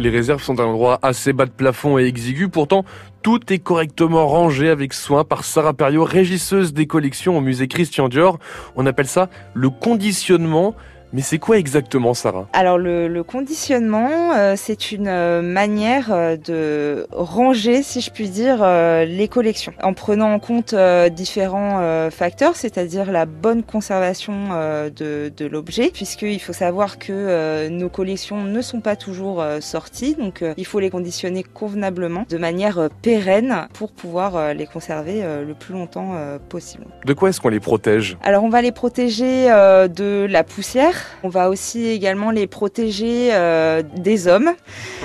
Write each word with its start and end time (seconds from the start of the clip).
Les 0.00 0.08
réserves 0.08 0.42
sont 0.42 0.60
un 0.60 0.64
endroit 0.64 0.98
assez 1.02 1.34
bas 1.34 1.44
de 1.44 1.50
plafond 1.50 1.98
et 1.98 2.04
exigu. 2.04 2.48
Pourtant, 2.48 2.86
tout 3.22 3.52
est 3.52 3.58
correctement 3.58 4.26
rangé 4.26 4.70
avec 4.70 4.94
soin 4.94 5.24
par 5.24 5.44
Sarah 5.44 5.74
Perriot, 5.74 6.04
régisseuse 6.04 6.72
des 6.72 6.86
collections 6.86 7.36
au 7.36 7.42
musée 7.42 7.68
Christian 7.68 8.08
Dior. 8.08 8.38
On 8.76 8.86
appelle 8.86 9.08
ça 9.08 9.28
le 9.52 9.68
conditionnement. 9.68 10.74
Mais 11.12 11.22
c'est 11.22 11.38
quoi 11.38 11.58
exactement, 11.58 12.14
Sarah? 12.14 12.46
Alors 12.52 12.78
le, 12.78 13.22
conditionnement, 13.22 14.32
euh, 14.34 14.54
c'est 14.56 14.92
une 14.92 15.08
euh, 15.08 15.42
manière 15.42 16.12
euh, 16.12 16.36
de 16.36 17.06
ranger, 17.10 17.82
si 17.82 18.00
je 18.00 18.10
puis 18.10 18.28
dire, 18.28 18.64
les 19.06 19.28
collections, 19.28 19.72
en 19.82 19.92
prenant 19.92 20.32
en 20.32 20.38
compte 20.38 20.74
différents 21.12 22.10
facteurs, 22.10 22.56
c'est-à-dire 22.56 23.10
la 23.10 23.26
bonne 23.26 23.62
conservation 23.62 24.48
de, 24.96 25.32
de 25.34 25.46
l'objet, 25.46 25.90
puisqu'il 25.92 26.40
faut 26.40 26.52
savoir 26.52 26.98
que 26.98 27.68
nos 27.68 27.88
collections 27.88 28.44
ne 28.44 28.60
sont 28.62 28.80
pas 28.80 28.96
toujours 28.96 29.44
sorties, 29.60 30.14
donc 30.14 30.44
il 30.56 30.66
faut 30.66 30.80
les 30.80 30.90
conditionner 30.90 31.42
convenablement, 31.42 32.24
de 32.28 32.38
manière 32.38 32.88
pérenne, 33.02 33.68
pour 33.72 33.92
pouvoir 33.92 34.54
les 34.54 34.66
conserver 34.66 35.22
le 35.22 35.54
plus 35.54 35.74
longtemps 35.74 36.14
possible. 36.48 36.84
De 37.04 37.12
quoi 37.12 37.30
est-ce 37.30 37.40
qu'on 37.40 37.48
les 37.48 37.60
protège? 37.60 38.16
Alors 38.22 38.44
on 38.44 38.50
va 38.50 38.62
les 38.62 38.72
protéger 38.72 39.46
de 39.46 40.26
la 40.28 40.44
poussière 40.44 40.99
on 41.22 41.28
va 41.28 41.48
aussi 41.48 41.88
également 41.88 42.30
les 42.30 42.46
protéger 42.46 43.30
euh, 43.32 43.82
des 43.96 44.26
hommes, 44.26 44.50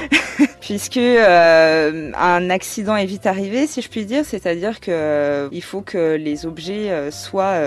puisque 0.65 0.97
euh, 0.97 2.11
un 2.15 2.49
accident 2.49 2.95
est 2.95 3.05
vite 3.05 3.27
arrivé, 3.27 3.67
si 3.67 3.83
je 3.83 3.89
puis 3.89 4.03
dire. 4.05 4.25
C'est-à-dire 4.25 4.79
qu'il 4.79 4.93
euh, 4.93 5.61
faut 5.61 5.81
que 5.81 6.15
les 6.15 6.47
objets 6.47 7.11
soient 7.11 7.59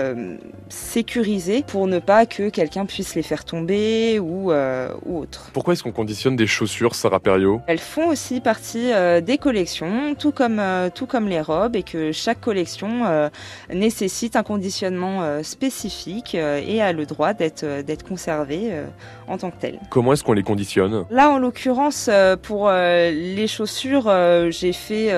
sécurisés 0.67 1.63
pour 1.65 1.87
ne 1.87 1.99
pas 1.99 2.25
que 2.25 2.49
quelqu'un 2.49 2.85
puisse 2.85 3.15
les 3.15 3.23
faire 3.23 3.45
tomber 3.45 4.19
ou, 4.19 4.51
ou 4.51 5.19
autre. 5.19 5.49
Pourquoi 5.53 5.73
est-ce 5.73 5.83
qu'on 5.83 5.91
conditionne 5.91 6.35
des 6.35 6.47
chaussures, 6.47 6.93
Sarah 6.93 7.19
Perriot? 7.19 7.61
Elles 7.67 7.79
font 7.79 8.09
aussi 8.09 8.41
partie 8.41 8.91
des 9.21 9.37
collections, 9.37 10.15
tout 10.15 10.31
comme, 10.31 10.61
tout 10.93 11.05
comme 11.05 11.27
les 11.27 11.41
robes, 11.41 11.75
et 11.75 11.83
que 11.83 12.11
chaque 12.11 12.41
collection 12.41 13.29
nécessite 13.73 14.35
un 14.35 14.43
conditionnement 14.43 15.43
spécifique 15.43 16.35
et 16.35 16.81
a 16.81 16.91
le 16.93 17.05
droit 17.05 17.33
d'être 17.33 18.03
conservé 18.07 18.69
euh, 18.71 18.85
en 19.27 19.37
tant 19.37 19.51
que 19.51 19.57
tel. 19.59 19.79
Comment 19.89 20.13
est-ce 20.13 20.23
qu'on 20.23 20.33
les 20.33 20.43
conditionne? 20.43 21.05
Là, 21.11 21.29
en 21.29 21.37
l'occurrence, 21.37 22.09
euh, 22.11 22.35
pour 22.35 22.67
euh, 22.67 22.88
les 23.11 23.47
chaussures, 23.47 24.11
j'ai 24.49 24.73
fait, 24.73 25.09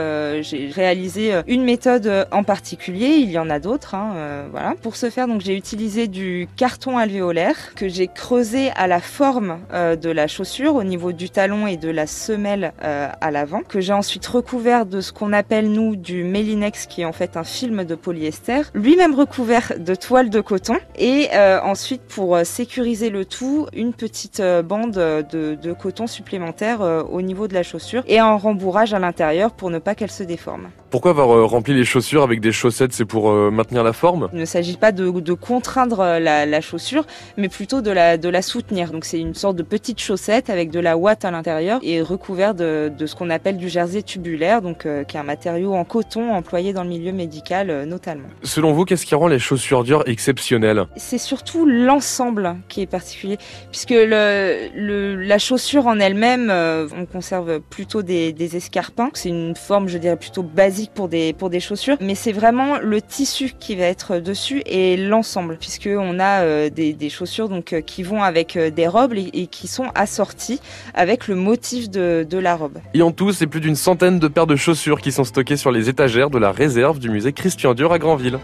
j'ai 0.44 0.70
réalisé 0.74 1.42
une 1.48 1.64
méthode 1.64 2.28
en 2.32 2.44
particulier. 2.44 3.08
Il 3.18 3.32
y 3.32 3.40
en 3.40 3.50
a 3.50 3.60
d'autres, 3.60 3.96
hein, 3.96 4.48
voilà. 4.52 4.76
Pour 4.82 4.96
ce 4.96 5.10
faire, 5.10 5.28
donc 5.28 5.42
j'ai 5.42 5.56
utilisé 5.56 6.08
du 6.08 6.48
carton 6.56 6.98
alvéolaire 6.98 7.74
que 7.76 7.88
j'ai 7.88 8.08
creusé 8.08 8.72
à 8.76 8.88
la 8.88 9.00
forme 9.00 9.60
de 9.72 10.10
la 10.10 10.28
chaussure 10.28 10.76
au 10.76 10.84
niveau 10.84 11.12
du 11.12 11.30
talon 11.30 11.68
et 11.68 11.78
de 11.78 11.90
la 11.90 12.08
semelle 12.08 12.74
à 12.82 13.32
l'avant, 13.32 13.62
que 13.62 13.82
j'ai 13.82 13.94
ensuite 13.94 14.26
recouvert 14.26 14.86
de 14.86 15.02
ce 15.02 15.12
qu'on 15.12 15.34
appelle 15.34 15.72
nous 15.72 15.96
du 15.96 16.24
Melinex, 16.24 16.86
qui 16.86 17.02
est 17.02 17.06
en 17.06 17.14
fait 17.14 17.38
un 17.38 17.44
film 17.44 17.84
de 17.84 17.96
polyester, 17.96 18.62
lui-même 18.74 19.16
recouvert 19.16 19.74
de 19.78 19.96
toile 19.96 20.30
de 20.30 20.42
coton, 20.42 20.78
et 20.98 21.30
ensuite 21.64 22.02
pour 22.04 22.38
sécuriser 22.46 23.10
le 23.10 23.26
tout, 23.26 23.68
une 23.74 23.94
petite 23.94 24.40
euh, 24.40 24.62
bande 24.62 24.92
de, 24.94 25.74
coton 25.74 26.06
supplémentaire 26.06 26.82
euh, 26.82 27.02
au 27.04 27.22
niveau 27.22 27.48
de 27.48 27.54
la 27.54 27.61
chaussure 27.64 28.04
et 28.08 28.20
un 28.20 28.36
rembourrage 28.36 28.94
à 28.94 29.00
l'intérieur 29.00 29.52
pour 29.52 29.70
ne 29.70 29.80
pas 29.80 29.96
qu'elle 29.96 30.12
se 30.12 30.24
déforme. 30.24 30.70
Pourquoi 30.92 31.12
avoir 31.12 31.32
euh, 31.32 31.46
rempli 31.46 31.74
les 31.74 31.86
chaussures 31.86 32.22
avec 32.22 32.42
des 32.42 32.52
chaussettes? 32.52 32.94
C'est 32.94 33.06
pour 33.06 33.32
maintenir 33.32 33.84
la 33.84 33.94
forme? 33.94 34.30
Il 34.34 34.40
ne 34.40 34.46
s'agit 34.46 34.78
pas 34.78 34.92
de, 34.92 35.34
contraindre 35.34 36.20
la, 36.20 36.62
chaussure, 36.62 37.06
mais 37.38 37.50
plutôt 37.50 37.82
de 37.82 37.90
la, 37.90 38.18
de 38.18 38.30
la 38.30 38.42
soutenir. 38.42 38.92
Donc 38.92 39.06
c'est 39.06 39.20
une 39.20 39.34
sorte 39.34 39.56
de 39.56 39.64
petite 39.64 40.00
chaussette 40.00 40.50
avec 40.50 40.70
de 40.70 40.80
la 40.80 40.98
ouate 40.98 41.26
à 41.26 41.32
l'intérieur 41.32 41.80
et 41.82 42.02
recouvert 42.02 42.54
de, 42.54 42.92
ce 43.06 43.16
qu'on 43.16 43.30
appelle 43.30 43.58
du 43.58 43.70
jersey 43.70 44.04
tubulaire, 44.04 44.62
donc 44.62 44.80
qui 45.08 45.18
est 45.18 45.20
un 45.20 45.24
matériau 45.24 45.74
en 45.74 45.86
coton 45.86 46.32
employé 46.34 46.74
dans 46.74 46.84
le 46.84 46.90
milieu 46.90 47.12
médical 47.12 47.86
notamment. 47.86 48.28
Selon 48.44 48.74
vous, 48.74 48.86
qu'est-ce 48.86 49.06
qui 49.06 49.16
rend 49.16 49.28
les 49.28 49.40
chaussures 49.40 49.84
Dior 49.84 50.04
exceptionnelles? 50.06 50.86
C'est 50.98 51.18
surtout 51.18 51.66
l'ensemble 51.66 52.58
qui 52.68 52.82
est 52.82 52.88
particulier 52.88 53.38
puisque 53.72 53.92
le, 53.92 55.16
la 55.16 55.38
chaussure 55.38 55.88
en 55.88 56.00
elle-même, 56.00 56.50
euh, 56.50 56.88
on 56.98 57.06
conserve 57.06 57.60
plutôt 57.60 58.02
des, 58.02 58.56
escarpins. 58.56 59.10
C'est 59.14 59.30
une 59.30 59.56
forme, 59.56 59.88
je 59.88 59.98
dirais, 59.98 60.18
plutôt 60.18 60.44
basique 60.44 60.81
pour 60.90 61.08
des, 61.08 61.34
pour 61.34 61.50
des 61.50 61.60
chaussures, 61.60 61.98
mais 62.02 62.16
c'est 62.16 62.32
vraiment 62.32 62.80
le 62.80 63.02
tissu 63.02 63.52
qui 63.60 63.76
va 63.76 63.86
être 63.86 64.18
dessus 64.18 64.62
et 64.66 64.98
l'ensemble, 64.98 65.58
puisque 65.60 65.90
on 65.92 66.20
a 66.20 66.42
euh, 66.42 66.70
des, 66.70 67.10
chaussures 67.10 67.50
donc 67.50 67.74
euh, 67.74 67.82
qui 67.82 68.04
vont 68.04 68.24
avec 68.24 68.58
des 68.58 68.88
robes 68.88 69.14
et, 69.14 69.48
qui 69.48 69.68
sont 69.68 69.88
assorties 69.96 70.62
avec 70.94 71.28
le 71.28 71.36
motif 71.36 71.90
de, 71.90 72.26
de 72.30 72.38
la 72.38 72.56
robe. 72.56 72.80
Et 72.94 73.02
en 73.02 73.12
tout, 73.12 73.34
c'est 73.34 73.48
plus 73.48 73.62
d'une 73.62 73.76
centaine 73.76 74.20
de 74.20 74.28
paires 74.28 74.48
de 74.48 74.56
chaussures 74.56 75.02
qui 75.02 75.12
sont 75.12 75.24
stockées 75.24 75.58
sur 75.58 75.72
les 75.72 75.90
étagères 75.90 76.30
de 76.30 76.38
la 76.38 76.52
réserve 76.52 77.00
du 77.00 77.10
musée 77.10 77.34
Christian 77.34 77.74
Dior 77.74 77.94
à 77.94 78.00
Granville. 78.00 78.40